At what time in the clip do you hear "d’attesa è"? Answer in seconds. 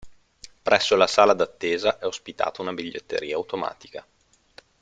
1.33-2.05